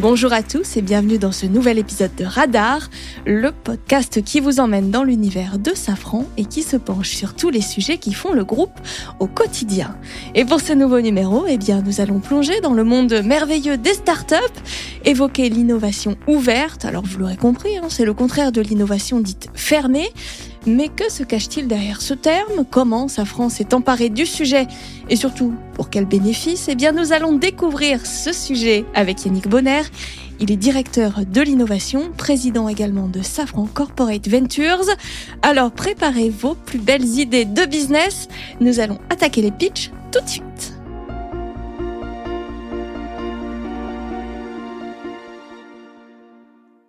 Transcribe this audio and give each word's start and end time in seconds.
Bonjour 0.00 0.34
à 0.34 0.42
tous 0.42 0.76
et 0.76 0.82
bienvenue 0.82 1.16
dans 1.16 1.32
ce 1.32 1.46
nouvel 1.46 1.78
épisode 1.78 2.14
de 2.16 2.24
Radar, 2.26 2.90
le 3.24 3.50
podcast 3.50 4.22
qui 4.22 4.40
vous 4.40 4.60
emmène 4.60 4.90
dans 4.90 5.04
l'univers 5.04 5.58
de 5.58 5.70
Safran 5.74 6.26
et 6.36 6.44
qui 6.44 6.62
se 6.62 6.76
penche 6.76 7.08
sur 7.08 7.34
tous 7.34 7.48
les 7.48 7.62
sujets 7.62 7.96
qui 7.96 8.12
font 8.12 8.34
le 8.34 8.44
groupe 8.44 8.78
au 9.20 9.26
quotidien. 9.26 9.96
Et 10.34 10.44
pour 10.44 10.60
ce 10.60 10.74
nouveau 10.74 11.00
numéro, 11.00 11.46
eh 11.48 11.56
nous 11.82 12.00
allons 12.02 12.20
plonger 12.20 12.60
dans 12.60 12.74
le 12.74 12.84
monde 12.84 13.22
merveilleux 13.24 13.78
des 13.78 13.94
startups, 13.94 14.34
évoquer 15.06 15.48
l'innovation 15.48 16.16
ouverte. 16.26 16.84
Alors, 16.84 17.04
vous 17.06 17.18
l'aurez 17.18 17.38
compris, 17.38 17.78
hein, 17.78 17.86
c'est 17.88 18.04
le 18.04 18.12
contraire 18.12 18.52
de 18.52 18.60
l'innovation 18.60 19.20
dite 19.20 19.48
fermée. 19.54 20.10
Mais 20.68 20.88
que 20.88 21.10
se 21.12 21.22
cache-t-il 21.22 21.68
derrière 21.68 22.02
ce 22.02 22.12
terme? 22.12 22.64
Comment 22.68 23.06
Safran 23.06 23.48
s'est 23.48 23.72
emparé 23.72 24.08
du 24.08 24.26
sujet? 24.26 24.66
Et 25.08 25.14
surtout, 25.14 25.54
pour 25.74 25.90
quel 25.90 26.06
bénéfice? 26.06 26.66
Eh 26.68 26.74
bien, 26.74 26.90
nous 26.90 27.12
allons 27.12 27.34
découvrir 27.34 28.04
ce 28.04 28.32
sujet 28.32 28.84
avec 28.92 29.24
Yannick 29.24 29.46
Bonner. 29.48 29.82
Il 30.40 30.50
est 30.50 30.56
directeur 30.56 31.24
de 31.24 31.40
l'innovation, 31.40 32.10
président 32.16 32.68
également 32.68 33.06
de 33.06 33.22
Safran 33.22 33.66
Corporate 33.72 34.26
Ventures. 34.26 34.82
Alors, 35.42 35.70
préparez 35.70 36.30
vos 36.30 36.54
plus 36.56 36.80
belles 36.80 37.04
idées 37.04 37.44
de 37.44 37.64
business. 37.64 38.26
Nous 38.60 38.80
allons 38.80 38.98
attaquer 39.08 39.42
les 39.42 39.52
pitchs 39.52 39.92
tout 40.10 40.20
de 40.20 40.28
suite. 40.28 40.74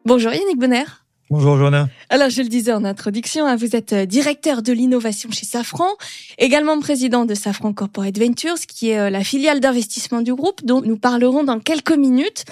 Bonjour 0.03 0.33
Yannick 0.33 0.57
Bonner. 0.57 0.85
Bonjour 1.29 1.57
Joanna. 1.57 1.89
Alors 2.09 2.29
je 2.29 2.41
le 2.41 2.47
disais 2.47 2.71
en 2.71 2.85
introduction, 2.85 3.45
hein, 3.45 3.57
vous 3.57 3.75
êtes 3.75 3.91
euh, 3.91 4.05
directeur 4.05 4.61
de 4.61 4.71
l'innovation 4.71 5.29
chez 5.29 5.45
Safran, 5.45 5.89
également 6.37 6.79
président 6.79 7.25
de 7.25 7.33
Safran 7.33 7.73
Corporate 7.73 8.17
Ventures, 8.17 8.59
qui 8.65 8.91
est 8.91 8.97
euh, 8.97 9.09
la 9.09 9.25
filiale 9.25 9.59
d'investissement 9.59 10.21
du 10.21 10.33
groupe, 10.33 10.63
dont 10.63 10.81
nous 10.81 10.95
parlerons 10.95 11.43
dans 11.43 11.59
quelques 11.59 11.91
minutes. 11.91 12.45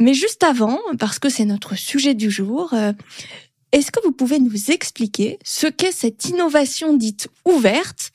Mais 0.00 0.14
juste 0.14 0.42
avant, 0.42 0.80
parce 0.98 1.20
que 1.20 1.28
c'est 1.28 1.44
notre 1.44 1.76
sujet 1.76 2.14
du 2.14 2.28
jour, 2.28 2.70
euh, 2.72 2.92
est-ce 3.70 3.92
que 3.92 4.00
vous 4.02 4.12
pouvez 4.12 4.40
nous 4.40 4.72
expliquer 4.72 5.38
ce 5.44 5.68
qu'est 5.68 5.92
cette 5.92 6.28
innovation 6.28 6.96
dite 6.96 7.28
ouverte 7.44 8.10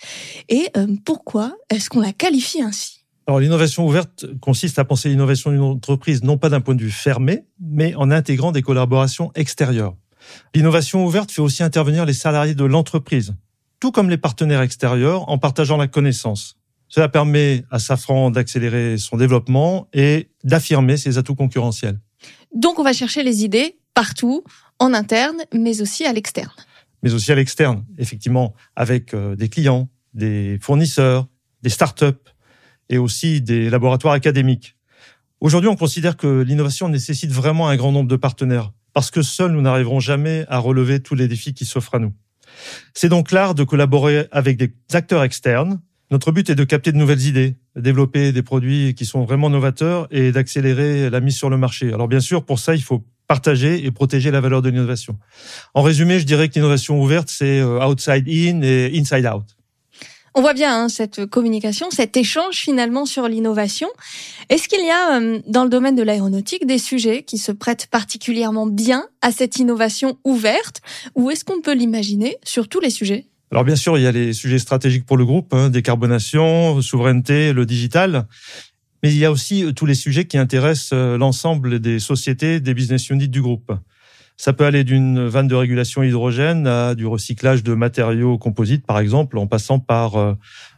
et 0.49 0.67
pourquoi 1.05 1.55
est-ce 1.70 1.89
qu'on 1.92 2.02
la 2.02 2.11
qualifie 2.11 2.61
ainsi? 2.64 3.03
Alors 3.25 3.39
l'innovation 3.39 3.86
ouverte 3.86 4.25
consiste 4.42 4.80
à 4.80 4.86
penser 4.86 5.08
l'innovation 5.08 5.52
d'une 5.52 5.61
entreprise 5.61 6.23
non 6.23 6.38
pas 6.38 6.49
d'un 6.49 6.59
point 6.59 6.75
de 6.75 6.81
vue 6.81 6.92
fermé, 6.92 7.45
mais 7.61 7.95
en 7.95 8.11
intégrant 8.11 8.52
des 8.52 8.61
collaborations 8.61 9.31
extérieures. 9.36 9.95
L'innovation 10.55 11.05
ouverte 11.05 11.31
fait 11.31 11.41
aussi 11.41 11.63
intervenir 11.63 12.05
les 12.05 12.13
salariés 12.13 12.55
de 12.55 12.63
l'entreprise, 12.63 13.35
tout 13.79 13.91
comme 13.91 14.09
les 14.09 14.17
partenaires 14.17 14.61
extérieurs, 14.61 15.30
en 15.30 15.38
partageant 15.38 15.77
la 15.77 15.88
connaissance. 15.88 16.57
Cela 16.88 17.09
permet 17.09 17.63
à 17.71 17.80
Safran 17.80 18.30
d'accélérer 18.30 18.97
son 18.97 19.17
développement 19.17 19.88
et 19.93 20.30
d'affirmer 20.43 20.97
ses 20.97 21.17
atouts 21.17 21.35
concurrentiels. 21.35 21.99
Donc 22.55 22.77
on 22.77 22.83
va 22.83 22.93
chercher 22.93 23.23
les 23.23 23.43
idées 23.43 23.77
partout, 23.93 24.43
en 24.80 24.93
interne, 24.93 25.38
mais 25.53 25.81
aussi 25.81 26.05
à 26.05 26.13
l'externe. 26.13 26.52
Mais 27.02 27.13
aussi 27.13 27.31
à 27.31 27.35
l'externe, 27.35 27.85
effectivement, 27.97 28.53
avec 28.75 29.13
euh, 29.13 29.35
des 29.35 29.49
clients, 29.49 29.89
des 30.13 30.58
fournisseurs, 30.61 31.27
des 31.61 31.69
startups, 31.69 32.13
et 32.89 32.97
aussi 32.97 33.41
des 33.41 33.69
laboratoires 33.69 34.13
académiques. 34.13 34.75
Aujourd'hui, 35.39 35.69
on 35.69 35.75
considère 35.75 36.15
que 36.15 36.41
l'innovation 36.41 36.89
nécessite 36.89 37.31
vraiment 37.31 37.67
un 37.67 37.75
grand 37.75 37.91
nombre 37.91 38.09
de 38.09 38.15
partenaires, 38.15 38.71
parce 38.94 39.11
que 39.11 39.22
seuls 39.22 39.52
nous 39.52 39.61
n'arriverons 39.61 39.99
jamais 39.99 40.45
à 40.49 40.59
relever 40.59 40.99
tous 40.99 41.16
les 41.16 41.27
défis 41.27 41.53
qui 41.53 41.66
s'offrent 41.66 41.95
à 41.95 41.99
nous. 41.99 42.13
C'est 42.94 43.09
donc 43.09 43.31
l'art 43.31 43.55
de 43.55 43.63
collaborer 43.63 44.27
avec 44.31 44.58
des 44.58 44.73
acteurs 44.94 45.23
externes. 45.23 45.81
Notre 46.11 46.31
but 46.31 46.49
est 46.49 46.55
de 46.55 46.63
capter 46.63 46.91
de 46.91 46.97
nouvelles 46.97 47.25
idées, 47.25 47.58
développer 47.75 48.31
des 48.31 48.44
produits 48.44 48.94
qui 48.94 49.05
sont 49.05 49.23
vraiment 49.25 49.49
novateurs 49.49 50.08
et 50.11 50.31
d'accélérer 50.31 51.09
la 51.09 51.19
mise 51.19 51.36
sur 51.36 51.49
le 51.49 51.58
marché. 51.58 51.91
Alors 51.91 52.08
bien 52.08 52.20
sûr, 52.20 52.45
pour 52.45 52.59
ça, 52.59 52.76
il 52.76 52.83
faut 52.83 53.04
partager 53.27 53.83
et 53.83 53.92
protéger 53.92 54.30
la 54.30 54.42
valeur 54.42 54.61
de 54.61 54.70
l'innovation. 54.70 55.17
En 55.73 55.81
résumé, 55.81 56.20
je 56.20 56.25
dirais 56.25 56.49
que 56.49 56.55
l'innovation 56.55 57.02
ouverte, 57.02 57.30
c'est 57.30 57.60
euh, 57.60 57.83
outside 57.83 58.27
in 58.27 58.61
et 58.61 58.92
inside 58.95 59.25
out. 59.25 59.45
On 60.36 60.42
voit 60.42 60.54
bien 60.55 60.86
hein, 60.86 60.89
cette 60.89 61.27
communication, 61.27 61.92
cet 61.92 62.17
échange 62.17 62.55
finalement 62.55 63.05
sur 63.05 63.27
l'innovation. 63.27 63.88
Est-ce 64.49 64.67
qu'il 64.67 64.83
y 64.83 64.89
a 64.89 65.20
euh, 65.20 65.39
dans 65.48 65.64
le 65.64 65.70
domaine 65.70 65.95
de 65.95 66.02
l'aéronautique 66.02 66.66
des 66.66 66.80
sujets 66.80 67.21
qui 67.21 67.38
se 67.38 67.52
prêtent 67.52 67.86
particulièrement 67.92 68.66
bien 68.66 69.05
à 69.22 69.32
cette 69.32 69.58
innovation 69.58 70.17
ouverte? 70.23 70.82
Ou 71.14 71.30
est-ce 71.30 71.45
qu'on 71.45 71.61
peut 71.61 71.76
l'imaginer 71.76 72.38
sur 72.43 72.67
tous 72.67 72.80
les 72.80 72.89
sujets? 72.89 73.27
Alors 73.52 73.64
bien 73.64 73.76
sûr, 73.76 73.99
il 73.99 74.02
y 74.02 74.08
a 74.08 74.11
les 74.11 74.33
sujets 74.33 74.58
stratégiques 74.58 75.05
pour 75.05 75.17
le 75.17 75.26
groupe, 75.26 75.54
hein, 75.54 75.70
décarbonation, 75.70 76.82
souveraineté, 76.82 77.54
le 77.54 77.67
digital, 77.67 78.26
mais 79.04 79.11
il 79.11 79.20
y 79.20 79.26
a 79.26 79.32
aussi 79.32 79.64
euh, 79.64 79.72
tous 79.72 79.86
les 79.86 79.93
sujets 79.93 80.26
qui 80.26 80.39
intéressent 80.39 80.93
euh, 80.93 81.16
l'ensemble 81.16 81.80
des 81.80 81.99
sociétés, 81.99 82.60
des 82.60 82.73
business 82.73 83.11
units 83.11 83.30
du 83.30 83.43
groupe. 83.43 83.72
Ça 84.38 84.54
peut 84.54 84.66
aller 84.66 84.83
d'une 84.83 85.27
vanne 85.27 85.48
de 85.48 85.55
régulation 85.55 86.04
hydrogène 86.04 86.67
à 86.67 86.95
du 86.95 87.05
recyclage 87.05 87.64
de 87.64 87.73
matériaux 87.73 88.38
composites, 88.38 88.86
par 88.86 88.99
exemple, 88.99 89.38
en 89.38 89.48
passant 89.48 89.80
par 89.80 90.16
euh, 90.16 90.33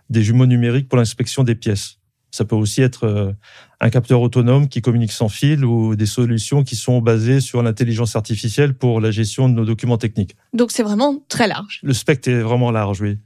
des 0.09 0.23
jumeaux 0.23 0.45
numériques 0.45 0.89
pour 0.89 0.97
l'inspection 0.97 1.43
des 1.43 1.55
pièces. 1.55 1.99
Ça 2.31 2.43
peut 2.43 2.55
aussi 2.55 2.81
être 2.81 3.05
euh, 3.05 3.31
un 3.79 3.89
capteur 3.89 4.19
autonome 4.19 4.67
qui 4.67 4.81
communique 4.81 5.13
sans 5.13 5.29
fil 5.29 5.63
ou 5.63 5.95
des 5.95 6.05
solutions 6.05 6.65
qui 6.65 6.75
sont 6.75 6.99
basées 6.99 7.39
sur 7.39 7.63
l'intelligence 7.63 8.17
artificielle 8.17 8.73
pour 8.73 8.99
la 8.99 9.09
gestion 9.09 9.47
de 9.47 9.53
nos 9.53 9.63
documents 9.63 9.97
techniques. 9.97 10.35
Donc 10.51 10.71
c'est 10.71 10.83
vraiment 10.83 11.23
très 11.29 11.47
large. 11.47 11.79
Le 11.81 11.93
spectre 11.93 12.29
est 12.29 12.41
vraiment 12.41 12.71
large, 12.71 12.99
oui. 12.99 13.19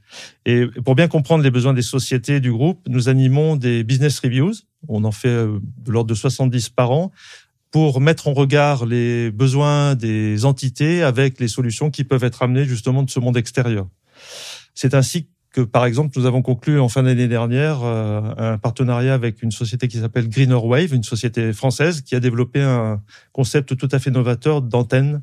Et 0.46 0.66
pour 0.84 0.94
bien 0.94 1.08
comprendre 1.08 1.42
les 1.42 1.50
besoins 1.50 1.74
des 1.74 1.82
sociétés 1.82 2.38
du 2.38 2.52
groupe, 2.52 2.86
nous 2.88 3.08
animons 3.08 3.56
des 3.56 3.82
business 3.82 4.20
reviews. 4.20 4.52
On 4.86 5.02
en 5.02 5.12
fait 5.12 5.28
euh, 5.28 5.58
de 5.78 5.90
l'ordre 5.90 6.08
de 6.08 6.14
70 6.14 6.68
par 6.68 6.92
an 6.92 7.10
pour 7.70 8.00
mettre 8.00 8.28
en 8.28 8.32
regard 8.32 8.84
les 8.84 9.30
besoins 9.30 9.94
des 9.94 10.44
entités 10.44 11.02
avec 11.02 11.38
les 11.38 11.48
solutions 11.48 11.90
qui 11.90 12.04
peuvent 12.04 12.24
être 12.24 12.42
amenées 12.42 12.64
justement 12.64 13.02
de 13.02 13.10
ce 13.10 13.20
monde 13.20 13.36
extérieur. 13.36 13.86
C'est 14.74 14.94
ainsi 14.94 15.28
que, 15.52 15.60
par 15.60 15.84
exemple, 15.84 16.18
nous 16.18 16.26
avons 16.26 16.42
conclu 16.42 16.80
en 16.80 16.88
fin 16.88 17.02
d'année 17.02 17.28
dernière 17.28 17.80
euh, 17.82 18.20
un 18.38 18.58
partenariat 18.58 19.14
avec 19.14 19.42
une 19.42 19.50
société 19.50 19.88
qui 19.88 19.98
s'appelle 19.98 20.28
Greener 20.28 20.54
Wave, 20.54 20.94
une 20.94 21.02
société 21.02 21.52
française 21.52 22.02
qui 22.02 22.14
a 22.14 22.20
développé 22.20 22.60
un 22.60 23.02
concept 23.32 23.76
tout 23.76 23.88
à 23.90 23.98
fait 23.98 24.10
novateur 24.10 24.62
d'antenne 24.62 25.22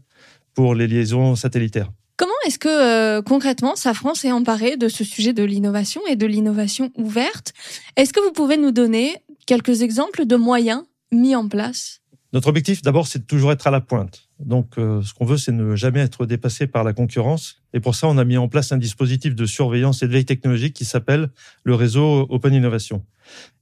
pour 0.53 0.75
les 0.75 0.88
liaisons 0.88 1.35
satellitaires. 1.35 1.91
Comment 2.18 2.34
est-ce 2.47 2.58
que 2.58 2.68
euh, 2.68 3.22
concrètement 3.22 3.75
Safran 3.75 4.16
s'est 4.16 4.31
emparé 4.31 4.75
de 4.75 4.90
ce 4.90 5.03
sujet 5.03 5.34
de 5.34 5.44
l'innovation 5.44 6.02
et 6.09 6.16
de 6.16 6.25
l'innovation 6.25 6.91
ouverte? 6.96 7.53
Est-ce 7.96 8.12
que 8.12 8.19
vous 8.19 8.31
pouvez 8.31 8.58
nous 8.58 8.72
donner 8.72 9.16
quelques 9.46 9.81
exemples 9.81 10.25
de 10.25 10.35
moyens 10.35 10.84
mis 11.12 11.35
en 11.35 11.47
place? 11.47 12.02
Notre 12.33 12.49
objectif, 12.49 12.81
d'abord, 12.81 13.07
c'est 13.07 13.19
de 13.19 13.23
toujours 13.25 13.51
être 13.51 13.67
à 13.67 13.71
la 13.71 13.79
pointe. 13.79 14.27
Donc, 14.39 14.77
euh, 14.77 15.01
ce 15.01 15.13
qu'on 15.13 15.25
veut, 15.25 15.38
c'est 15.38 15.53
ne 15.53 15.75
jamais 15.75 16.01
être 16.01 16.25
dépassé 16.25 16.67
par 16.67 16.83
la 16.83 16.93
concurrence. 16.93 17.61
Et 17.73 17.79
pour 17.79 17.95
ça, 17.95 18.07
on 18.07 18.17
a 18.17 18.25
mis 18.25 18.38
en 18.38 18.49
place 18.49 18.71
un 18.71 18.77
dispositif 18.77 19.33
de 19.33 19.45
surveillance 19.45 20.03
et 20.03 20.07
de 20.07 20.11
veille 20.11 20.25
technologique 20.25 20.73
qui 20.73 20.85
s'appelle 20.85 21.29
le 21.63 21.73
réseau 21.73 22.27
Open 22.29 22.53
Innovation. 22.53 23.03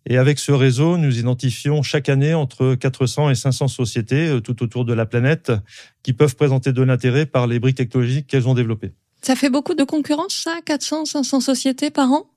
Et 0.08 0.18
avec 0.18 0.40
ce 0.40 0.52
réseau, 0.52 0.98
nous 0.98 1.20
identifions 1.20 1.84
chaque 1.84 2.10
année 2.10 2.34
entre 2.34 2.76
400 2.76 3.30
et 3.30 3.36
500 3.36 3.68
sociétés 3.68 4.28
euh, 4.28 4.42
tout 4.42 4.64
autour 4.64 4.84
de 4.84 4.94
la 4.94 5.06
planète 5.06 5.52
qui 6.02 6.14
peuvent 6.14 6.36
présenter 6.36 6.74
de 6.74 6.82
l'intérêt 6.82 7.26
par 7.26 7.48
les 7.48 7.60
briques 7.60 7.78
technologiques 7.78 8.28
qu'elles 8.28 8.48
ont 8.48 8.56
développées. 8.56 8.94
Ça 9.22 9.36
fait 9.36 9.50
beaucoup 9.50 9.74
de 9.74 9.84
concurrence, 9.84 10.36
ça? 10.44 10.58
400, 10.66 11.06
500 11.06 11.40
sociétés 11.40 11.92
par 11.92 12.12
an? 12.12 12.30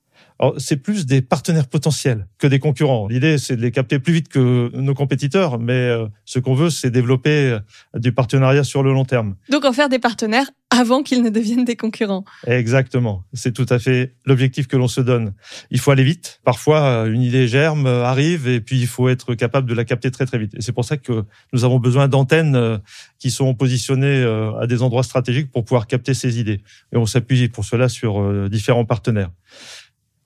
C'est 0.57 0.77
plus 0.77 1.05
des 1.05 1.21
partenaires 1.21 1.67
potentiels 1.67 2.27
que 2.37 2.47
des 2.47 2.59
concurrents. 2.59 3.07
L'idée, 3.07 3.37
c'est 3.37 3.55
de 3.57 3.61
les 3.61 3.71
capter 3.71 3.99
plus 3.99 4.13
vite 4.13 4.29
que 4.29 4.71
nos 4.73 4.93
compétiteurs, 4.93 5.59
mais 5.59 5.73
euh, 5.73 6.07
ce 6.25 6.39
qu'on 6.39 6.53
veut, 6.53 6.69
c'est 6.69 6.91
développer 6.91 7.51
euh, 7.51 7.59
du 7.99 8.13
partenariat 8.13 8.63
sur 8.63 8.81
le 8.81 8.93
long 8.93 9.05
terme. 9.05 9.35
Donc 9.49 9.65
en 9.65 9.73
faire 9.73 9.89
des 9.89 9.99
partenaires 9.99 10.49
avant 10.69 11.03
qu'ils 11.03 11.23
ne 11.23 11.29
deviennent 11.29 11.65
des 11.65 11.75
concurrents. 11.75 12.23
Exactement. 12.47 13.25
C'est 13.33 13.51
tout 13.51 13.65
à 13.69 13.79
fait 13.79 14.15
l'objectif 14.25 14.67
que 14.67 14.77
l'on 14.77 14.87
se 14.87 15.01
donne. 15.01 15.33
Il 15.71 15.79
faut 15.79 15.91
aller 15.91 16.03
vite. 16.03 16.39
Parfois, 16.45 16.81
euh, 16.83 17.11
une 17.11 17.21
idée 17.21 17.47
germe, 17.47 17.87
arrive, 17.87 18.47
et 18.47 18.61
puis 18.61 18.79
il 18.79 18.87
faut 18.87 19.09
être 19.09 19.35
capable 19.35 19.67
de 19.67 19.73
la 19.73 19.83
capter 19.83 20.09
très 20.09 20.25
très 20.25 20.37
vite. 20.37 20.53
Et 20.55 20.61
c'est 20.61 20.71
pour 20.71 20.85
ça 20.85 20.95
que 20.95 21.23
nous 21.51 21.65
avons 21.65 21.79
besoin 21.79 22.07
d'antennes 22.07 22.79
qui 23.17 23.31
sont 23.31 23.53
positionnées 23.55 24.23
à 24.59 24.67
des 24.67 24.81
endroits 24.83 25.03
stratégiques 25.03 25.51
pour 25.51 25.65
pouvoir 25.65 25.87
capter 25.87 26.13
ces 26.13 26.39
idées. 26.39 26.61
Et 26.93 26.97
on 26.97 27.05
s'appuie 27.05 27.49
pour 27.49 27.65
cela 27.65 27.89
sur 27.89 28.49
différents 28.49 28.85
partenaires. 28.85 29.31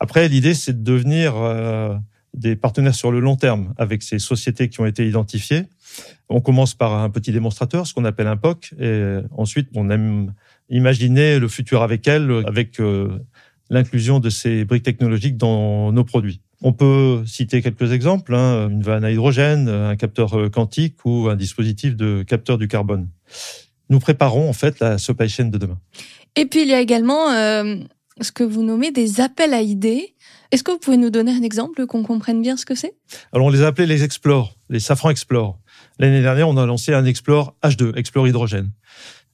Après, 0.03 0.27
l'idée, 0.27 0.53
c'est 0.53 0.83
de 0.83 0.83
devenir 0.83 1.37
euh, 1.37 1.95
des 2.33 2.57
partenaires 2.57 2.93
sur 2.93 3.09
le 3.09 3.21
long 3.21 3.37
terme 3.37 3.73
avec 3.77 4.03
ces 4.03 4.19
sociétés 4.19 4.67
qui 4.67 4.81
ont 4.81 4.85
été 4.85 5.07
identifiées. 5.07 5.63
On 6.27 6.41
commence 6.41 6.73
par 6.73 6.93
un 6.93 7.09
petit 7.09 7.31
démonstrateur, 7.31 7.87
ce 7.87 7.93
qu'on 7.93 8.03
appelle 8.03 8.27
un 8.27 8.35
POC, 8.35 8.73
et 8.81 9.19
ensuite 9.31 9.69
on 9.75 9.89
aime 9.89 10.33
imaginer 10.69 11.39
le 11.39 11.47
futur 11.47 11.83
avec 11.83 12.05
elles, 12.05 12.29
avec 12.45 12.81
euh, 12.81 13.17
l'inclusion 13.69 14.19
de 14.19 14.29
ces 14.29 14.65
briques 14.65 14.83
technologiques 14.83 15.37
dans 15.37 15.93
nos 15.93 16.03
produits. 16.03 16.41
On 16.61 16.73
peut 16.73 17.23
citer 17.25 17.61
quelques 17.61 17.93
exemples, 17.93 18.35
hein, 18.35 18.67
une 18.69 18.83
vanne 18.83 19.05
à 19.05 19.11
hydrogène, 19.11 19.69
un 19.69 19.95
capteur 19.95 20.37
euh, 20.37 20.49
quantique 20.49 20.97
ou 21.05 21.29
un 21.29 21.37
dispositif 21.37 21.95
de 21.95 22.23
capteur 22.23 22.57
du 22.57 22.67
carbone. 22.67 23.07
Nous 23.89 23.99
préparons 23.99 24.49
en 24.49 24.53
fait 24.53 24.81
la 24.81 24.97
supply 24.97 25.29
chain 25.29 25.45
de 25.45 25.57
demain. 25.57 25.79
Et 26.35 26.45
puis 26.45 26.63
il 26.63 26.67
y 26.67 26.73
a 26.73 26.81
également 26.81 27.29
ce 28.21 28.31
que 28.31 28.43
vous 28.43 28.63
nommez 28.63 28.91
des 28.91 29.21
appels 29.21 29.53
à 29.53 29.61
idées. 29.61 30.15
Est-ce 30.51 30.63
que 30.63 30.71
vous 30.71 30.77
pouvez 30.77 30.97
nous 30.97 31.09
donner 31.09 31.31
un 31.31 31.41
exemple 31.41 31.85
qu'on 31.87 32.03
comprenne 32.03 32.41
bien 32.41 32.57
ce 32.57 32.65
que 32.65 32.75
c'est? 32.75 32.93
Alors 33.31 33.47
on 33.47 33.49
les 33.49 33.63
a 33.63 33.67
appelés 33.67 33.87
les 33.87 34.03
Explore, 34.03 34.55
les 34.69 34.79
Safran 34.79 35.09
Explore. 35.09 35.59
L'année 35.99 36.21
dernière, 36.21 36.49
on 36.49 36.57
a 36.57 36.65
lancé 36.65 36.93
un 36.93 37.05
Explore 37.05 37.55
H2, 37.63 37.95
Explore 37.95 38.27
Hydrogène. 38.27 38.71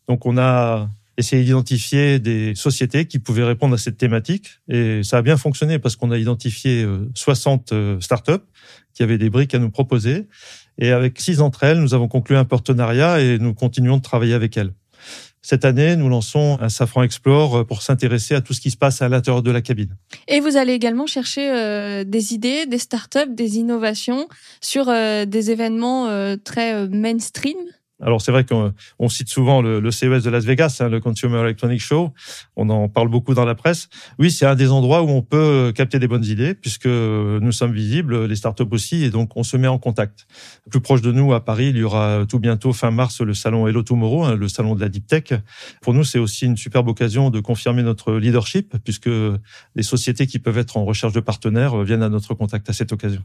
Donc, 0.08 0.26
on 0.26 0.38
a 0.38 0.90
essayé 1.18 1.44
d'identifier 1.44 2.20
des 2.20 2.56
sociétés 2.56 3.06
qui 3.06 3.20
pouvaient 3.20 3.44
répondre 3.44 3.76
à 3.76 3.78
cette 3.78 3.98
thématique. 3.98 4.60
Et 4.70 5.04
ça 5.04 5.18
a 5.18 5.22
bien 5.22 5.38
fonctionné 5.38 5.78
parce 5.78 5.96
qu'on 5.96 6.12
a 6.12 6.18
identifié 6.18 6.88
60 7.14 7.74
startups 8.00 8.46
qui 8.94 9.04
avaient 9.04 9.18
des 9.18 9.30
briques 9.30 9.54
à 9.54 9.60
nous 9.60 9.70
proposer. 9.70 10.28
Et 10.78 10.92
avec 10.92 11.20
six 11.20 11.38
d'entre 11.38 11.64
elles, 11.64 11.80
nous 11.80 11.94
avons 11.94 12.08
conclu 12.08 12.36
un 12.38 12.46
partenariat 12.46 13.20
et 13.20 13.38
nous 13.38 13.54
continuons 13.54 13.98
de 13.98 14.02
travailler 14.02 14.34
avec 14.34 14.58
elles. 14.58 14.74
Cette 15.42 15.64
année, 15.64 15.96
nous 15.96 16.10
lançons 16.10 16.58
un 16.60 16.70
Safran 16.70 17.04
Explore 17.04 17.66
pour 17.66 17.82
s'intéresser 17.82 18.36
à 18.36 18.42
tout 18.42 18.54
ce 18.54 18.60
qui 18.60 18.72
se 18.72 18.78
passe 18.78 19.02
à 19.02 19.08
l'intérieur 19.08 19.42
de 19.42 19.52
la 19.52 19.62
cabine. 19.62 19.96
Et 20.28 20.42
vous 20.42 20.58
allez 20.58 20.74
également 20.74 21.08
chercher 21.08 21.50
euh, 21.50 22.04
des 22.04 22.34
idées, 22.34 22.66
des 22.66 22.78
startups, 22.78 23.34
des 23.34 23.58
innovations 23.58 24.28
sur 24.62 24.90
euh, 24.90 25.26
des 25.26 25.52
événements 25.52 26.08
euh, 26.08 26.36
très 26.36 26.88
mainstream 26.90 27.58
alors 28.02 28.22
c'est 28.22 28.32
vrai 28.32 28.46
qu'on 28.46 29.10
cite 29.10 29.30
souvent 29.30 29.62
le, 29.62 29.92
CES 29.92 30.24
de 30.24 30.30
Las 30.30 30.46
Vegas, 30.46 30.78
hein, 30.80 30.90
le 30.90 31.00
Consumer 31.00 31.40
Electronics 31.40 31.82
Show. 31.82 32.14
On 32.56 32.70
en 32.70 32.88
parle 32.88 33.10
beaucoup 33.10 33.34
dans 33.34 33.46
la 33.46 33.56
presse. 33.56 33.90
Oui, 34.20 34.32
c'est 34.32 34.46
un 34.46 34.56
des 34.56 34.72
endroits 34.72 35.02
où 35.04 35.10
on 35.10 35.22
peut 35.22 35.74
capter 35.76 36.00
des 36.00 36.08
bonnes 36.08 36.26
idées 36.26 36.54
puisque 36.54 36.86
nous 36.86 37.52
sommes 37.52 37.74
visibles, 37.74 38.26
les 38.26 38.36
startups 38.36 38.64
aussi, 38.72 39.04
et 39.04 39.10
donc 39.10 39.36
on 39.36 39.44
se 39.44 39.58
met 39.58 39.68
en 39.68 39.80
contact. 39.80 40.28
Plus 40.70 40.82
proche 40.82 41.02
de 41.02 41.12
nous, 41.12 41.34
à 41.34 41.44
Paris, 41.44 41.70
il 41.70 41.78
y 41.78 41.84
aura 41.84 42.26
tout 42.28 42.40
bientôt 42.40 42.74
fin 42.74 42.92
mars 42.92 43.22
le 43.22 43.34
salon 43.34 43.68
Hello 43.68 43.84
Tomorrow, 43.84 44.24
hein, 44.24 44.36
le 44.36 44.48
salon 44.48 44.76
de 44.76 44.82
la 44.82 44.90
deep 44.90 45.08
tech. 45.08 45.34
Pour 45.82 45.94
nous, 45.94 46.04
c'est 46.04 46.20
aussi 46.20 46.46
une 46.46 46.58
superbe 46.58 46.88
occasion 46.88 47.30
de 47.30 47.40
confirmer 47.40 47.84
notre 47.84 48.14
leadership 48.14 48.76
puisque 48.84 49.10
les 49.76 49.84
sociétés 49.84 50.28
qui 50.28 50.40
peuvent 50.40 50.58
être 50.58 50.78
en 50.78 50.86
recherche 50.86 51.14
de 51.14 51.20
partenaires 51.20 51.78
viennent 51.84 52.04
à 52.04 52.10
notre 52.10 52.34
contact 52.34 52.70
à 52.70 52.74
cette 52.74 52.94
occasion. 52.94 53.24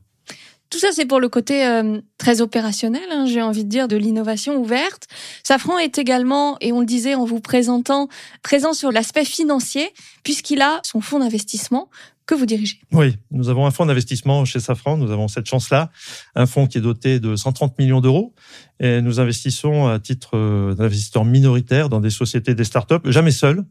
Tout 0.71 0.79
ça, 0.79 0.89
c'est 0.93 1.07
pour 1.07 1.21
le 1.21 1.29
côté 1.29 1.67
euh, 1.67 2.01
très 2.19 2.41
opérationnel, 2.41 3.05
hein, 3.11 3.27
j'ai 3.27 3.43
envie 3.43 3.65
de 3.65 3.69
dire, 3.69 3.87
de 3.87 3.97
l'innovation 3.97 4.57
ouverte. 4.57 5.07
Safran 5.45 5.79
est 5.79 5.99
également, 5.99 6.57
et 6.61 6.73
on 6.73 6.81
le 6.81 6.87
disait 6.87 7.15
en 7.15 7.25
vous 7.25 7.41
présentant, 7.41 8.09
présent 8.43 8.73
sur 8.73 8.91
l'aspect 8.91 9.25
financier, 9.25 9.93
puisqu'il 10.25 10.63
a 10.63 10.81
son 10.83 11.01
fonds 11.01 11.21
d'investissement 11.21 11.89
que 12.27 12.35
vous 12.35 12.47
dirigez. 12.47 12.81
Oui, 12.93 13.17
nous 13.31 13.51
avons 13.51 13.67
un 13.67 13.71
fonds 13.71 13.87
d'investissement 13.87 14.45
chez 14.45 14.59
Safran, 14.59 14.97
nous 14.97 15.11
avons 15.11 15.29
cette 15.29 15.47
chance-là, 15.47 15.91
un 16.35 16.47
fonds 16.47 16.67
qui 16.67 16.79
est 16.79 16.81
doté 16.81 17.21
de 17.21 17.37
130 17.37 17.79
millions 17.79 18.01
d'euros, 18.01 18.35
et 18.81 19.01
nous 19.01 19.21
investissons 19.21 19.87
à 19.87 19.99
titre 19.99 20.31
euh, 20.35 20.75
d'investisseur 20.75 21.25
minoritaire 21.25 21.89
dans 21.89 22.01
des 22.01 22.11
sociétés, 22.11 22.55
des 22.55 22.65
startups, 22.65 22.95
jamais 23.05 23.31
seuls, 23.31 23.65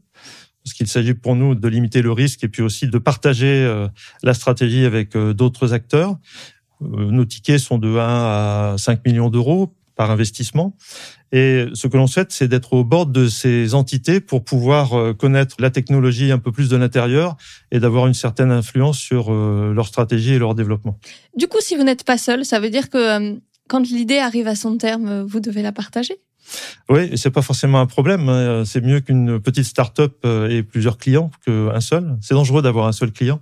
parce 0.64 0.72
qu'il 0.72 0.86
s'agit 0.86 1.14
pour 1.14 1.36
nous 1.36 1.54
de 1.54 1.68
limiter 1.68 2.00
le 2.00 2.12
risque 2.12 2.44
et 2.44 2.48
puis 2.48 2.62
aussi 2.62 2.88
de 2.88 2.98
partager 2.98 3.64
euh, 3.64 3.88
la 4.22 4.32
stratégie 4.32 4.86
avec 4.86 5.14
d'autres 5.14 5.74
acteurs. 5.74 6.16
Euh, 6.84 7.10
nos 7.10 7.24
tickets 7.24 7.58
sont 7.58 7.78
de 7.78 7.88
1 7.88 7.98
à 7.98 8.74
5 8.78 9.04
millions 9.06 9.30
d'euros 9.30 9.74
par 9.96 10.10
investissement. 10.10 10.76
Et 11.32 11.66
ce 11.72 11.86
que 11.86 11.96
l'on 11.96 12.06
souhaite, 12.06 12.32
c'est 12.32 12.48
d'être 12.48 12.72
au 12.72 12.84
bord 12.84 13.06
de 13.06 13.28
ces 13.28 13.74
entités 13.74 14.20
pour 14.20 14.44
pouvoir 14.44 14.94
euh, 14.94 15.14
connaître 15.14 15.56
la 15.58 15.70
technologie 15.70 16.30
un 16.30 16.38
peu 16.38 16.52
plus 16.52 16.68
de 16.68 16.76
l'intérieur 16.76 17.36
et 17.70 17.80
d'avoir 17.80 18.06
une 18.06 18.14
certaine 18.14 18.50
influence 18.50 18.98
sur 18.98 19.32
euh, 19.32 19.72
leur 19.74 19.86
stratégie 19.86 20.34
et 20.34 20.38
leur 20.38 20.54
développement. 20.54 20.98
Du 21.36 21.48
coup, 21.48 21.58
si 21.60 21.76
vous 21.76 21.84
n'êtes 21.84 22.04
pas 22.04 22.18
seul, 22.18 22.44
ça 22.44 22.60
veut 22.60 22.70
dire 22.70 22.90
que 22.90 23.38
quand 23.68 23.88
l'idée 23.88 24.18
arrive 24.18 24.46
à 24.46 24.54
son 24.54 24.76
terme, 24.76 25.22
vous 25.22 25.40
devez 25.40 25.62
la 25.62 25.72
partager? 25.72 26.20
Oui, 26.88 27.16
c'est 27.16 27.30
pas 27.30 27.42
forcément 27.42 27.80
un 27.80 27.86
problème. 27.86 28.28
Hein. 28.28 28.64
C'est 28.66 28.82
mieux 28.82 29.00
qu'une 29.00 29.40
petite 29.40 29.64
start-up 29.64 30.16
euh, 30.24 30.48
ait 30.48 30.62
plusieurs 30.62 30.98
clients 30.98 31.30
qu'un 31.44 31.80
seul. 31.80 32.16
C'est 32.20 32.34
dangereux 32.34 32.62
d'avoir 32.62 32.86
un 32.86 32.92
seul 32.92 33.10
client. 33.10 33.40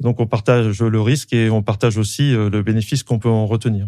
Donc, 0.00 0.20
on 0.20 0.26
partage 0.26 0.82
le 0.82 1.00
risque 1.00 1.32
et 1.32 1.50
on 1.50 1.62
partage 1.62 1.98
aussi 1.98 2.34
euh, 2.34 2.50
le 2.50 2.62
bénéfice 2.62 3.02
qu'on 3.02 3.18
peut 3.18 3.28
en 3.28 3.46
retenir. 3.46 3.86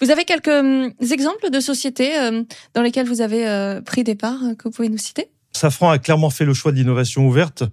Vous 0.00 0.10
avez 0.10 0.24
quelques 0.24 0.48
hum, 0.48 0.92
exemples 1.00 1.50
de 1.50 1.60
sociétés 1.60 2.18
euh, 2.18 2.42
dans 2.74 2.82
lesquelles 2.82 3.06
vous 3.06 3.20
avez 3.20 3.80
pris 3.84 4.04
des 4.04 4.14
parts 4.14 4.40
que 4.58 4.64
vous 4.64 4.70
pouvez 4.70 4.88
nous 4.88 4.98
citer? 4.98 5.28
Safran 5.52 5.90
a 5.90 5.98
clairement 5.98 6.30
fait 6.30 6.44
le 6.44 6.54
choix 6.54 6.72
de 6.72 6.76
l'innovation 6.76 7.26
ouverte 7.26 7.64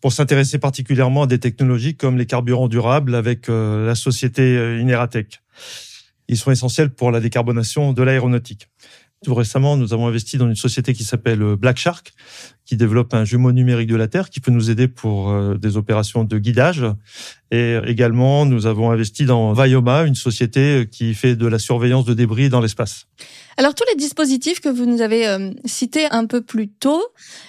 pour 0.00 0.12
s'intéresser 0.12 0.58
particulièrement 0.58 1.22
à 1.22 1.26
des 1.26 1.38
technologies 1.38 1.96
comme 1.96 2.18
les 2.18 2.26
carburants 2.26 2.68
durables 2.68 3.14
avec 3.14 3.48
la 3.48 3.94
société 3.94 4.78
Ineratech. 4.80 5.40
Ils 6.28 6.36
sont 6.36 6.50
essentiels 6.50 6.90
pour 6.90 7.10
la 7.10 7.20
décarbonation 7.20 7.92
de 7.92 8.02
l'aéronautique. 8.02 8.68
Tout 9.22 9.34
récemment, 9.34 9.76
nous 9.76 9.92
avons 9.92 10.08
investi 10.08 10.36
dans 10.36 10.48
une 10.48 10.56
société 10.56 10.94
qui 10.94 11.04
s'appelle 11.04 11.42
euh, 11.42 11.56
Black 11.56 11.76
Shark, 11.76 12.12
qui 12.64 12.76
développe 12.76 13.14
un 13.14 13.24
jumeau 13.24 13.52
numérique 13.52 13.86
de 13.86 13.94
la 13.94 14.08
Terre 14.08 14.30
qui 14.30 14.40
peut 14.40 14.50
nous 14.50 14.68
aider 14.68 14.88
pour 14.88 15.30
euh, 15.30 15.54
des 15.54 15.76
opérations 15.76 16.24
de 16.24 16.38
guidage. 16.38 16.84
Et 17.52 17.76
également, 17.86 18.46
nous 18.46 18.66
avons 18.66 18.90
investi 18.90 19.24
dans 19.24 19.52
Vioma, 19.52 20.02
une 20.02 20.16
société 20.16 20.60
euh, 20.60 20.84
qui 20.84 21.14
fait 21.14 21.36
de 21.36 21.46
la 21.46 21.60
surveillance 21.60 22.04
de 22.04 22.14
débris 22.14 22.48
dans 22.48 22.60
l'espace. 22.60 23.06
Alors 23.56 23.76
tous 23.76 23.84
les 23.90 23.96
dispositifs 23.96 24.60
que 24.60 24.68
vous 24.68 24.86
nous 24.86 25.02
avez 25.02 25.52
cités 25.66 26.06
un 26.10 26.24
peu 26.26 26.40
plus 26.40 26.68
tôt, 26.68 27.02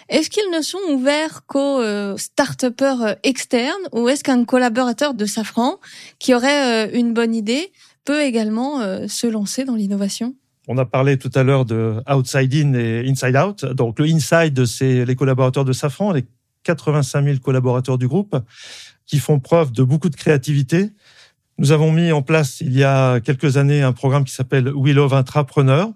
est-ce 0.10 0.30
qu'ils 0.30 0.52
ne 0.52 0.62
sont 0.62 0.78
ouverts 0.90 1.46
qu'aux 1.48 1.82
start-upers 2.18 3.16
externes 3.24 3.72
ou 3.94 4.10
est-ce 4.10 4.22
qu'un 4.22 4.44
collaborateur 4.44 5.14
de 5.14 5.26
Safran 5.26 5.80
qui 6.20 6.36
aurait 6.36 6.92
une 6.94 7.14
bonne 7.14 7.34
idée 7.34 7.72
peut 8.04 8.22
également 8.22 9.08
se 9.08 9.28
lancer 9.28 9.64
dans 9.64 9.76
l'innovation? 9.76 10.36
On 10.68 10.78
a 10.78 10.86
parlé 10.86 11.18
tout 11.18 11.32
à 11.36 11.44
l'heure 11.44 11.66
de 11.66 12.02
outside 12.10 12.54
in 12.54 12.74
et 12.74 13.10
inside 13.10 13.36
out. 13.36 13.66
Donc 13.66 14.00
le 14.00 14.06
inside, 14.06 14.66
c'est 14.66 15.06
les 15.06 15.16
collaborateurs 15.16 15.66
de 15.66 15.74
Safran, 15.74 16.14
les 16.14 16.26
85 16.64 17.26
000 17.26 17.38
collaborateurs 17.40 17.98
du 17.98 18.08
groupe 18.08 18.38
qui 19.06 19.20
font 19.20 19.40
preuve 19.40 19.72
de 19.72 19.84
beaucoup 19.84 20.10
de 20.10 20.16
créativité. 20.16 20.92
Nous 21.58 21.72
avons 21.72 21.92
mis 21.92 22.12
en 22.12 22.22
place 22.22 22.62
il 22.62 22.74
y 22.74 22.84
a 22.84 23.20
quelques 23.20 23.58
années 23.58 23.82
un 23.82 23.94
programme 23.94 24.24
qui 24.24 24.34
s'appelle 24.34 24.70
We 24.70 24.96
Love 24.96 25.14
Intrapreneur. 25.14 25.92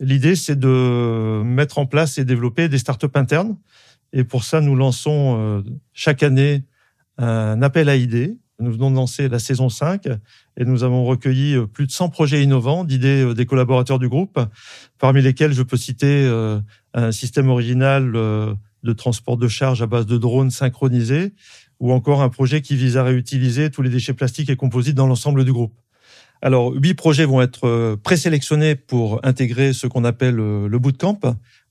L'idée, 0.00 0.36
c'est 0.36 0.58
de 0.58 1.42
mettre 1.44 1.78
en 1.78 1.86
place 1.86 2.18
et 2.18 2.24
développer 2.24 2.68
des 2.68 2.78
startups 2.78 3.06
internes. 3.14 3.56
Et 4.12 4.24
pour 4.24 4.44
ça, 4.44 4.60
nous 4.60 4.76
lançons 4.76 5.36
euh, 5.38 5.62
chaque 5.92 6.22
année 6.22 6.62
un 7.16 7.62
appel 7.62 7.88
à 7.88 7.96
idées 7.96 8.36
nous 8.60 8.72
venons 8.72 8.90
de 8.90 8.96
lancer 8.96 9.28
la 9.28 9.38
saison 9.38 9.68
5 9.68 10.06
et 10.56 10.64
nous 10.64 10.84
avons 10.84 11.04
recueilli 11.04 11.54
euh, 11.54 11.66
plus 11.66 11.86
de 11.86 11.92
100 11.92 12.08
projets 12.08 12.42
innovants 12.42 12.84
d'idées 12.84 13.22
euh, 13.24 13.34
des 13.34 13.46
collaborateurs 13.46 13.98
du 13.98 14.08
groupe, 14.08 14.38
parmi 14.98 15.22
lesquels 15.22 15.52
je 15.52 15.62
peux 15.62 15.76
citer 15.76 16.24
euh, 16.24 16.60
un 16.94 17.10
système 17.10 17.48
original 17.48 18.12
de 18.12 18.92
transport 18.92 19.36
de 19.36 19.48
charge 19.48 19.82
à 19.82 19.86
base 19.86 20.06
de 20.06 20.16
drones 20.16 20.50
synchronisés 20.50 21.32
ou 21.80 21.92
encore 21.92 22.22
un 22.22 22.28
projet 22.28 22.62
qui 22.62 22.76
vise 22.76 22.96
à 22.96 23.02
réutiliser 23.02 23.70
tous 23.70 23.82
les 23.82 23.90
déchets 23.90 24.14
plastiques 24.14 24.48
et 24.50 24.56
composites 24.56 24.94
dans 24.94 25.08
l'ensemble 25.08 25.44
du 25.44 25.52
groupe. 25.52 25.74
Alors, 26.40 26.72
huit 26.72 26.94
projets 26.94 27.24
vont 27.24 27.40
être 27.40 27.96
présélectionnés 28.02 28.76
pour 28.76 29.18
intégrer 29.24 29.72
ce 29.72 29.86
qu'on 29.86 30.04
appelle 30.04 30.36
le 30.36 30.78
bootcamp. 30.78 31.18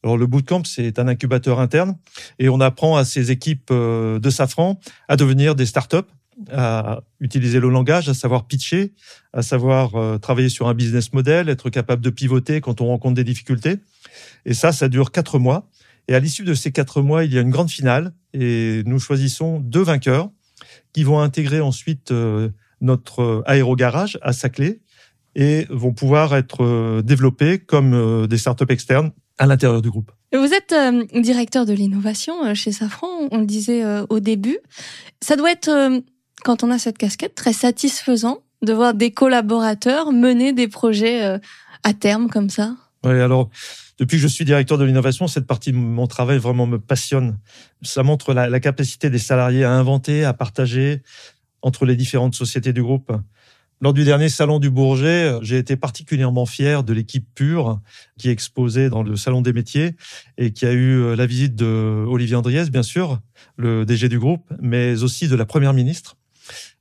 Alors, 0.04 0.18
le 0.18 0.26
bootcamp, 0.26 0.64
c'est 0.66 1.00
un 1.00 1.08
incubateur 1.08 1.60
interne 1.60 1.96
et 2.40 2.50
on 2.50 2.60
apprend 2.60 2.98
à 2.98 3.06
ces 3.06 3.32
équipes 3.32 3.72
de 3.72 4.30
Safran 4.30 4.80
à 5.08 5.16
devenir 5.16 5.56
des 5.56 5.68
startups 5.68 6.10
à 6.52 7.02
utiliser 7.20 7.60
le 7.60 7.70
langage, 7.70 8.10
à 8.10 8.14
savoir 8.14 8.48
pitcher, 8.48 8.94
à 9.34 9.42
savoir 9.42 9.96
euh, 9.96 10.18
travailler 10.18 10.50
sur 10.50 10.68
un 10.68 10.74
business 10.74 11.14
model, 11.14 11.50
être 11.50 11.70
capable 11.70 12.02
de 12.02 12.10
pivoter 12.10 12.62
quand 12.62 12.82
on 12.82 12.88
rencontre 12.88 13.16
des 13.16 13.24
difficultés. 13.24 13.78
Et 14.46 14.54
ça, 14.54 14.72
ça 14.72 14.90
dure 14.90 15.12
quatre 15.12 15.40
mois. 15.40 15.70
Et 16.08 16.16
à 16.16 16.20
l'issue 16.20 16.44
de 16.44 16.54
ces 16.54 16.72
quatre 16.72 17.02
mois, 17.02 17.24
il 17.24 17.34
y 17.34 17.38
a 17.38 17.42
une 17.42 17.50
grande 17.50 17.70
finale 17.70 18.14
et 18.34 18.84
nous 18.86 19.00
choisissons 19.00 19.60
deux 19.60 19.84
vainqueurs 19.84 20.30
qui 20.92 21.04
vont 21.04 21.20
intégrer 21.20 21.62
ensuite 21.62 22.12
euh, 22.12 22.50
notre 22.82 23.44
aérogarage 23.46 24.20
à 24.22 24.34
Saclay 24.34 24.82
et 25.36 25.66
vont 25.70 25.94
pouvoir 25.94 26.36
être 26.36 26.64
euh, 26.64 27.02
développés 27.02 27.58
comme 27.60 28.28
des 28.28 28.38
startups 28.38 28.66
externes 28.70 29.12
à 29.38 29.48
l'intérieur 29.48 29.82
du 29.82 29.90
groupe. 29.90 30.12
Vous 30.32 30.52
êtes 30.54 30.76
directeur 31.22 31.66
de 31.66 31.74
l'innovation 31.74 32.54
chez 32.54 32.72
Safran, 32.72 33.08
on 33.32 33.40
le 33.40 33.46
disait 33.46 33.84
au 34.10 34.20
début. 34.20 34.58
Ça 35.22 35.36
doit 35.36 35.52
être 35.52 36.02
quand 36.44 36.64
on 36.64 36.72
a 36.72 36.80
cette 36.80 36.98
casquette, 36.98 37.36
très 37.36 37.54
satisfaisant 37.54 38.40
de 38.62 38.74
voir 38.74 38.94
des 38.94 39.12
collaborateurs 39.12 40.12
mener 40.12 40.54
des 40.54 40.68
projets 40.68 41.24
euh, 41.24 41.38
à 41.84 41.94
terme 41.94 42.30
comme 42.30 42.50
ça. 42.50 42.76
Oui, 43.04 43.20
alors 43.20 43.50
depuis 44.00 44.18
que 44.18 44.24
je 44.24 44.28
suis 44.28 44.46
directeur 44.46 44.78
de 44.78 44.86
l'innovation, 44.86 45.28
cette 45.28 45.46
partie 45.46 45.72
de 45.72 45.78
mon 45.78 46.08
travail 46.08 46.40
vraiment 46.40 46.66
me 46.66 46.80
passionne. 46.80 47.38
Ça 47.84 48.02
montre 48.02 48.34
la, 48.34 48.60
capacité 48.60 49.10
des 49.10 49.20
salariés 49.20 49.64
à 49.64 49.72
inventer, 49.72 50.26
à 50.26 50.34
partager 50.34 51.04
entre 51.62 51.86
les 51.86 51.96
différentes 51.96 52.34
sociétés 52.34 52.74
du 52.74 52.82
groupe. 52.82 53.12
Lors 53.82 53.94
du 53.94 54.06
dernier 54.06 54.30
salon 54.30 54.60
du 54.60 54.70
Bourget, 54.70 55.38
j'ai 55.42 55.58
été 55.58 55.76
particulièrement 55.76 56.46
fier 56.46 56.84
de 56.84 56.94
l'équipe 56.94 57.28
pure 57.36 57.82
qui 58.18 58.30
exposait 58.30 58.90
dans 58.90 59.04
le 59.04 59.16
salon 59.16 59.42
des 59.42 59.54
métiers 59.54 59.96
et 60.38 60.54
qui 60.54 60.66
a 60.66 60.72
eu 60.72 61.02
euh, 61.02 61.16
la 61.16 61.26
visite 61.26 61.56
de 61.56 62.06
Olivier 62.08 62.36
Andriès, 62.36 62.72
bien 62.72 62.84
sûr, 62.84 63.20
le 63.58 63.86
DG 63.86 64.08
du 64.08 64.20
groupe, 64.20 64.52
mais 64.62 65.04
aussi 65.04 65.28
de 65.28 65.36
la 65.36 65.46
première 65.46 65.74
ministre 65.74 66.16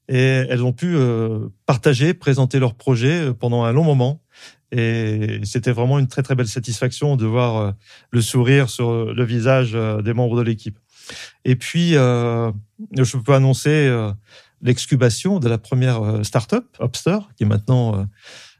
et 0.08 0.46
elles 0.48 0.62
ont 0.62 0.72
pu 0.72 0.94
euh, 0.96 1.48
partager, 1.66 2.14
présenter 2.14 2.58
leurs 2.58 2.74
projets 2.74 3.28
euh, 3.28 3.32
pendant 3.32 3.64
un 3.64 3.72
long 3.72 3.84
moment. 3.84 4.22
Et 4.70 5.40
c'était 5.44 5.72
vraiment 5.72 5.98
une 5.98 6.08
très 6.08 6.22
très 6.22 6.34
belle 6.34 6.48
satisfaction 6.48 7.16
de 7.16 7.26
voir 7.26 7.56
euh, 7.56 7.72
le 8.10 8.22
sourire 8.22 8.70
sur 8.70 9.12
le 9.12 9.24
visage 9.24 9.72
des 9.72 10.14
membres 10.14 10.36
de 10.36 10.42
l'équipe. 10.42 10.78
Et 11.44 11.56
puis, 11.56 11.90
je 11.92 13.16
peux 13.18 13.34
annoncer 13.34 13.92
l'excubation 14.62 15.40
de 15.40 15.48
la 15.48 15.58
première 15.58 16.24
start-up, 16.24 16.64
Hopster, 16.78 17.18
qui 17.36 17.42
est 17.42 17.46
maintenant 17.46 18.06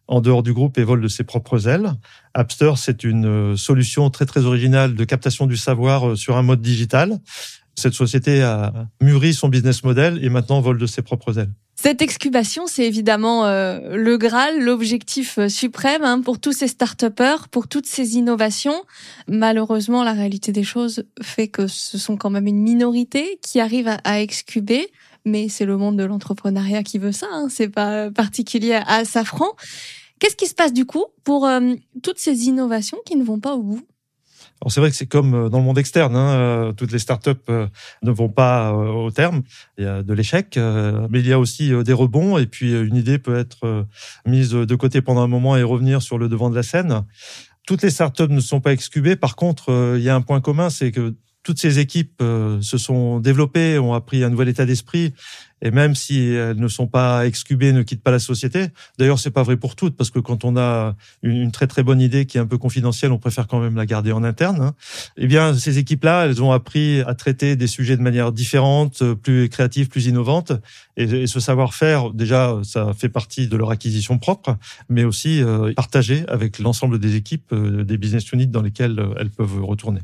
en 0.08 0.20
dehors 0.20 0.42
du 0.42 0.52
groupe 0.52 0.76
et 0.76 0.84
vole 0.84 1.00
de 1.00 1.08
ses 1.08 1.24
propres 1.24 1.68
ailes. 1.68 1.94
Appster, 2.34 2.72
c'est 2.76 3.04
une 3.04 3.56
solution 3.56 4.10
très 4.10 4.26
très 4.26 4.44
originale 4.44 4.94
de 4.94 5.04
captation 5.04 5.46
du 5.46 5.56
savoir 5.56 6.18
sur 6.18 6.36
un 6.36 6.42
mode 6.42 6.60
digital. 6.60 7.20
Cette 7.74 7.94
société 7.94 8.42
a 8.42 8.72
mûri 9.00 9.34
son 9.34 9.48
business 9.48 9.82
model 9.82 10.22
et 10.22 10.28
maintenant 10.28 10.60
vole 10.60 10.78
de 10.78 10.86
ses 10.86 11.02
propres 11.02 11.38
ailes. 11.38 11.52
Cette 11.74 12.02
excubation, 12.02 12.66
c'est 12.66 12.86
évidemment 12.86 13.46
euh, 13.46 13.96
le 13.96 14.16
Graal, 14.16 14.62
l'objectif 14.62 15.38
euh, 15.38 15.48
suprême 15.48 16.04
hein, 16.04 16.20
pour 16.20 16.38
tous 16.38 16.52
ces 16.52 16.68
start 16.68 17.06
pour 17.50 17.66
toutes 17.66 17.86
ces 17.86 18.14
innovations. 18.14 18.84
Malheureusement, 19.26 20.04
la 20.04 20.12
réalité 20.12 20.52
des 20.52 20.62
choses 20.62 21.04
fait 21.22 21.48
que 21.48 21.66
ce 21.66 21.98
sont 21.98 22.16
quand 22.16 22.30
même 22.30 22.46
une 22.46 22.62
minorité 22.62 23.40
qui 23.42 23.58
arrive 23.58 23.88
à, 24.04 24.20
excuber. 24.20 24.92
Mais 25.24 25.48
c'est 25.48 25.64
le 25.64 25.76
monde 25.76 25.96
de 25.96 26.04
l'entrepreneuriat 26.04 26.82
qui 26.82 26.98
veut 26.98 27.10
ça. 27.10 27.26
Hein, 27.32 27.48
c'est 27.48 27.68
pas 27.68 28.10
particulier 28.10 28.78
à 28.86 29.04
Safran. 29.04 29.48
Qu'est-ce 30.20 30.36
qui 30.36 30.46
se 30.46 30.54
passe 30.54 30.72
du 30.72 30.86
coup 30.86 31.06
pour 31.24 31.46
euh, 31.46 31.74
toutes 32.02 32.18
ces 32.18 32.46
innovations 32.46 32.98
qui 33.04 33.16
ne 33.16 33.24
vont 33.24 33.40
pas 33.40 33.54
au 33.54 33.62
bout? 33.62 33.82
Alors 34.62 34.70
c'est 34.70 34.80
vrai 34.80 34.90
que 34.90 34.96
c'est 34.96 35.06
comme 35.06 35.34
euh, 35.34 35.48
dans 35.48 35.58
le 35.58 35.64
monde 35.64 35.78
externe, 35.78 36.14
hein, 36.14 36.30
euh, 36.34 36.72
toutes 36.72 36.92
les 36.92 37.00
startups 37.00 37.32
euh, 37.48 37.66
ne 38.04 38.12
vont 38.12 38.28
pas 38.28 38.72
au 38.72 39.10
terme. 39.10 39.42
Il 39.76 39.84
y 39.84 39.88
a 39.88 40.04
de 40.04 40.14
l'échec, 40.14 40.56
mais 41.10 41.18
il 41.18 41.26
y 41.26 41.32
a 41.32 41.38
aussi 41.40 41.72
des 41.82 41.92
rebonds. 41.92 42.38
Et 42.38 42.46
puis 42.46 42.72
une 42.72 42.94
idée 42.94 43.18
peut 43.18 43.36
être 43.36 43.86
mise 44.24 44.50
de 44.50 44.74
côté 44.76 45.02
pendant 45.02 45.22
un 45.22 45.26
moment 45.26 45.56
et 45.56 45.64
revenir 45.64 46.00
sur 46.00 46.16
le 46.16 46.28
devant 46.28 46.48
de 46.48 46.54
la 46.54 46.62
scène. 46.62 47.04
Toutes 47.66 47.82
les 47.82 47.90
startups 47.90 48.28
ne 48.28 48.40
sont 48.40 48.60
pas 48.60 48.72
excubées. 48.72 49.16
Par 49.16 49.34
contre, 49.34 49.96
il 49.96 50.02
y 50.02 50.08
a 50.08 50.14
un 50.14 50.20
point 50.20 50.40
commun, 50.40 50.70
c'est 50.70 50.92
que 50.92 51.14
toutes 51.42 51.58
ces 51.58 51.78
équipes 51.78 52.20
euh, 52.22 52.60
se 52.60 52.78
sont 52.78 53.20
développées, 53.20 53.78
ont 53.78 53.94
appris 53.94 54.22
un 54.24 54.30
nouvel 54.30 54.48
état 54.48 54.64
d'esprit, 54.64 55.12
et 55.64 55.70
même 55.70 55.94
si 55.94 56.18
elles 56.18 56.58
ne 56.58 56.68
sont 56.68 56.88
pas 56.88 57.24
excubées, 57.24 57.72
ne 57.72 57.82
quittent 57.82 58.02
pas 58.02 58.10
la 58.10 58.18
société. 58.18 58.66
D'ailleurs, 58.98 59.20
c'est 59.20 59.30
pas 59.30 59.44
vrai 59.44 59.56
pour 59.56 59.76
toutes, 59.76 59.96
parce 59.96 60.10
que 60.10 60.18
quand 60.18 60.44
on 60.44 60.56
a 60.56 60.96
une, 61.22 61.52
très 61.52 61.68
très 61.68 61.84
bonne 61.84 62.00
idée 62.00 62.26
qui 62.26 62.36
est 62.36 62.40
un 62.40 62.46
peu 62.46 62.58
confidentielle, 62.58 63.12
on 63.12 63.18
préfère 63.18 63.46
quand 63.46 63.60
même 63.60 63.76
la 63.76 63.86
garder 63.86 64.10
en 64.10 64.24
interne. 64.24 64.60
Hein. 64.60 64.74
Eh 65.16 65.28
bien, 65.28 65.54
ces 65.54 65.78
équipes-là, 65.78 66.26
elles 66.26 66.42
ont 66.42 66.50
appris 66.50 67.00
à 67.02 67.14
traiter 67.14 67.54
des 67.54 67.68
sujets 67.68 67.96
de 67.96 68.02
manière 68.02 68.32
différente, 68.32 69.04
plus 69.14 69.48
créative, 69.48 69.88
plus 69.88 70.06
innovante, 70.06 70.52
et, 70.96 71.26
ce 71.26 71.40
savoir-faire, 71.40 72.10
déjà, 72.10 72.58
ça 72.64 72.92
fait 72.92 73.08
partie 73.08 73.46
de 73.46 73.56
leur 73.56 73.70
acquisition 73.70 74.18
propre, 74.18 74.56
mais 74.88 75.04
aussi 75.04 75.42
euh, 75.42 75.72
partagé 75.74 76.24
avec 76.28 76.58
l'ensemble 76.58 76.98
des 76.98 77.14
équipes 77.14 77.52
euh, 77.52 77.84
des 77.84 77.98
business 77.98 78.30
units 78.32 78.48
dans 78.48 78.62
lesquelles 78.62 79.00
elles 79.18 79.30
peuvent 79.30 79.64
retourner 79.64 80.00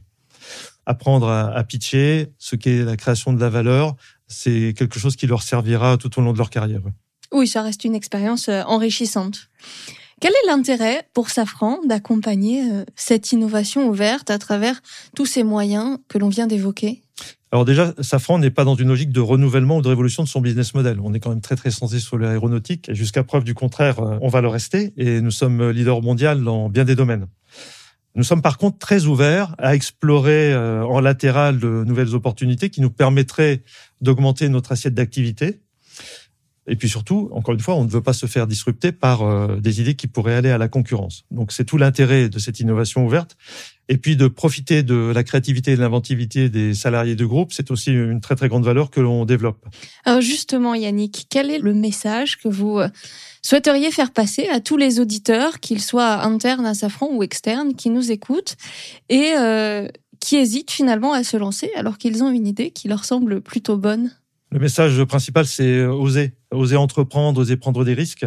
apprendre 0.86 1.28
à, 1.28 1.62
pitcher, 1.64 2.32
ce 2.38 2.56
qu'est 2.56 2.82
la 2.82 2.96
création 2.96 3.32
de 3.32 3.40
la 3.40 3.50
valeur, 3.50 3.94
c'est 4.26 4.74
quelque 4.76 4.98
chose 4.98 5.16
qui 5.16 5.26
leur 5.26 5.42
servira 5.42 5.96
tout 5.96 6.18
au 6.18 6.22
long 6.22 6.32
de 6.32 6.38
leur 6.38 6.50
carrière. 6.50 6.80
Oui, 7.32 7.46
ça 7.46 7.62
reste 7.62 7.84
une 7.84 7.94
expérience 7.94 8.48
euh, 8.48 8.62
enrichissante. 8.62 9.50
Quel 10.20 10.32
est 10.32 10.46
l'intérêt 10.48 11.06
pour 11.14 11.30
Safran 11.30 11.78
d'accompagner 11.86 12.72
euh, 12.72 12.84
cette 12.96 13.32
innovation 13.32 13.88
ouverte 13.88 14.30
à 14.30 14.38
travers 14.38 14.80
tous 15.14 15.26
ces 15.26 15.44
moyens 15.44 15.98
que 16.08 16.18
l'on 16.18 16.28
vient 16.28 16.46
d'évoquer? 16.46 17.02
Alors 17.52 17.64
déjà, 17.64 17.94
Safran 18.00 18.38
n'est 18.38 18.50
pas 18.50 18.64
dans 18.64 18.74
une 18.74 18.88
logique 18.88 19.10
de 19.10 19.20
renouvellement 19.20 19.78
ou 19.78 19.82
de 19.82 19.88
révolution 19.88 20.22
de 20.22 20.28
son 20.28 20.40
business 20.40 20.74
model. 20.74 20.98
On 21.02 21.14
est 21.14 21.20
quand 21.20 21.30
même 21.30 21.40
très 21.40 21.56
très 21.56 21.70
centré 21.70 21.98
sur 21.98 22.18
l'aéronautique 22.18 22.88
et 22.88 22.94
jusqu'à 22.94 23.22
preuve 23.22 23.44
du 23.44 23.54
contraire, 23.54 24.00
euh, 24.00 24.18
on 24.20 24.28
va 24.28 24.40
le 24.40 24.48
rester 24.48 24.92
et 24.96 25.20
nous 25.20 25.30
sommes 25.30 25.70
leader 25.70 26.02
mondial 26.02 26.42
dans 26.42 26.68
bien 26.68 26.84
des 26.84 26.94
domaines. 26.94 27.26
Nous 28.18 28.24
sommes 28.24 28.42
par 28.42 28.58
contre 28.58 28.78
très 28.78 29.04
ouverts 29.04 29.54
à 29.58 29.76
explorer 29.76 30.52
euh, 30.52 30.82
en 30.82 30.98
latéral 30.98 31.60
de 31.60 31.84
nouvelles 31.86 32.16
opportunités 32.16 32.68
qui 32.68 32.80
nous 32.80 32.90
permettraient 32.90 33.62
d'augmenter 34.00 34.48
notre 34.48 34.72
assiette 34.72 34.94
d'activité. 34.94 35.60
Et 36.68 36.76
puis 36.76 36.88
surtout, 36.88 37.30
encore 37.32 37.54
une 37.54 37.60
fois, 37.60 37.74
on 37.74 37.84
ne 37.84 37.90
veut 37.90 38.02
pas 38.02 38.12
se 38.12 38.26
faire 38.26 38.46
disrupter 38.46 38.92
par 38.92 39.22
euh, 39.22 39.56
des 39.56 39.80
idées 39.80 39.94
qui 39.94 40.06
pourraient 40.06 40.34
aller 40.34 40.50
à 40.50 40.58
la 40.58 40.68
concurrence. 40.68 41.24
Donc 41.30 41.50
c'est 41.50 41.64
tout 41.64 41.78
l'intérêt 41.78 42.28
de 42.28 42.38
cette 42.38 42.60
innovation 42.60 43.04
ouverte. 43.06 43.36
Et 43.88 43.96
puis 43.96 44.16
de 44.16 44.28
profiter 44.28 44.82
de 44.82 45.12
la 45.14 45.24
créativité 45.24 45.72
et 45.72 45.76
de 45.76 45.80
l'inventivité 45.80 46.50
des 46.50 46.74
salariés 46.74 47.16
du 47.16 47.26
groupe, 47.26 47.54
c'est 47.54 47.70
aussi 47.70 47.90
une 47.90 48.20
très 48.20 48.36
très 48.36 48.48
grande 48.48 48.64
valeur 48.64 48.90
que 48.90 49.00
l'on 49.00 49.24
développe. 49.24 49.64
Alors 50.04 50.20
justement, 50.20 50.74
Yannick, 50.74 51.26
quel 51.30 51.50
est 51.50 51.58
le 51.58 51.72
message 51.72 52.36
que 52.36 52.48
vous 52.48 52.78
euh, 52.78 52.88
souhaiteriez 53.40 53.90
faire 53.90 54.12
passer 54.12 54.46
à 54.48 54.60
tous 54.60 54.76
les 54.76 55.00
auditeurs, 55.00 55.58
qu'ils 55.60 55.80
soient 55.80 56.22
internes 56.22 56.66
à 56.66 56.74
Safran 56.74 57.08
ou 57.12 57.22
externes, 57.22 57.74
qui 57.74 57.88
nous 57.88 58.12
écoutent 58.12 58.56
et 59.08 59.32
euh, 59.38 59.88
qui 60.20 60.36
hésitent 60.36 60.70
finalement 60.70 61.14
à 61.14 61.24
se 61.24 61.38
lancer 61.38 61.70
alors 61.74 61.96
qu'ils 61.96 62.22
ont 62.22 62.30
une 62.30 62.46
idée 62.46 62.70
qui 62.70 62.88
leur 62.88 63.06
semble 63.06 63.40
plutôt 63.40 63.78
bonne? 63.78 64.12
Le 64.50 64.58
message 64.58 65.02
principal, 65.04 65.46
c'est 65.46 65.84
oser, 65.84 66.32
oser 66.50 66.76
entreprendre, 66.76 67.40
oser 67.40 67.56
prendre 67.56 67.84
des 67.84 67.94
risques. 67.94 68.26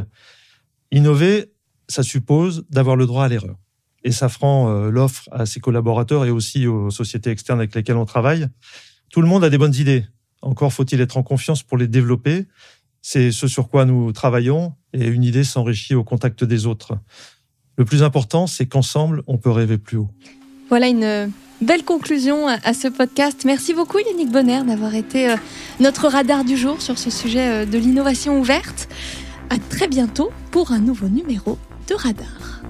Innover, 0.92 1.52
ça 1.88 2.04
suppose 2.04 2.66
d'avoir 2.70 2.96
le 2.96 3.08
droit 3.08 3.26
à 3.26 3.28
l'erreur. 3.28 3.56
Et 4.04 4.12
Safran 4.12 4.70
euh, 4.70 4.90
l'offre 4.90 5.28
à 5.32 5.46
ses 5.46 5.60
collaborateurs 5.60 6.26
et 6.26 6.32
aussi 6.32 6.68
aux 6.68 6.92
sociétés 6.92 7.30
externes 7.30 7.60
avec 7.60 7.74
lesquelles 7.76 7.98
on 7.98 8.06
travaille. 8.06 8.48
Tout 9.12 9.22
le 9.22 9.28
monde 9.28 9.44
a 9.44 9.50
des 9.50 9.58
bonnes 9.58 9.76
idées. 9.76 10.06
Encore 10.42 10.74
faut-il 10.74 11.02
être 11.02 11.18
en 11.18 11.24
confiance 11.24 11.64
pour 11.64 11.78
les 11.78 11.88
développer. 11.88 12.46
C'est 13.02 13.32
ce 13.32 13.48
sur 13.48 13.70
quoi 13.70 13.86
nous 13.86 14.12
travaillons 14.12 14.76
et 14.94 15.08
une 15.08 15.24
idée 15.24 15.44
s'enrichit 15.44 15.96
au 15.96 16.04
contact 16.04 16.44
des 16.44 16.66
autres. 16.66 16.98
Le 17.78 17.86
plus 17.86 18.04
important, 18.04 18.48
c'est 18.48 18.68
qu'ensemble, 18.68 19.24
on 19.28 19.38
peut 19.38 19.50
rêver 19.50 19.78
plus 19.78 19.98
haut. 19.98 20.12
Voilà 20.72 20.88
une 20.88 21.34
belle 21.60 21.84
conclusion 21.84 22.48
à 22.48 22.74
ce 22.74 22.88
podcast. 22.88 23.44
Merci 23.44 23.74
beaucoup 23.74 24.00
Yannick 24.00 24.32
Bonner 24.32 24.64
d'avoir 24.64 24.96
été 24.96 25.30
euh, 25.30 25.36
notre 25.82 26.08
radar 26.08 26.46
du 26.46 26.56
jour 26.56 26.82
sur 26.82 26.98
ce 26.98 27.10
sujet 27.10 27.64
euh, 27.64 27.66
de 27.66 27.78
l'innovation 27.78 28.40
ouverte. 28.40 28.88
À 29.50 29.58
très 29.58 29.90
bientôt 29.90 30.32
pour 30.50 30.72
un 30.72 30.80
nouveau 30.80 31.10
numéro 31.10 31.58
de 31.90 31.94
Radar. 31.94 32.61